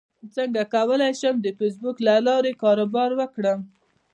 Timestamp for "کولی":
0.73-1.11